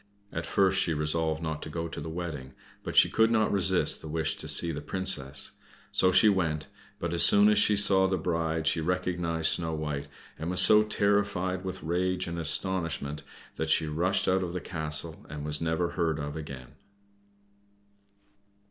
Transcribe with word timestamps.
At 0.33 0.47
first 0.47 0.79
she 0.81 0.95
resolved 0.95 1.43
not 1.43 1.61
to 1.61 1.69
go 1.69 1.87
to 1.87 2.01
the 2.01 2.09
wedding, 2.09 2.53
but 2.83 2.95
she 2.97 3.07
could 3.07 3.29
not 3.29 3.51
resist 3.51 4.01
the 4.01 4.07
wish 4.07 4.35
to 4.37 4.47
see 4.47 4.71
the 4.71 4.81
Princess. 4.81 5.51
So 5.91 6.11
she 6.11 6.27
went; 6.27 6.65
but 6.97 7.13
as 7.13 7.21
soon 7.21 7.49
as 7.49 7.59
she 7.59 7.75
saw 7.77 8.07
the 8.07 8.17
bride 8.17 8.65
she 8.65 8.81
recognized 8.81 9.51
Snow 9.51 9.75
White, 9.75 10.07
and 10.39 10.49
was 10.49 10.59
so 10.59 10.81
terrified 10.81 11.63
with 11.63 11.83
rage 11.83 12.25
and 12.25 12.39
astonishment 12.39 13.21
that 13.57 13.69
she 13.69 13.85
rushed 13.85 14.27
out 14.27 14.41
of 14.41 14.53
the 14.53 14.59
castle 14.59 15.23
and 15.29 15.45
was 15.45 15.61
never 15.61 15.89
heard 15.89 16.17
of 16.17 16.35
again. 16.35 16.69